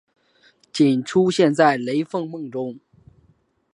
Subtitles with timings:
[0.73, 2.79] 仅出现在雷凰梦中。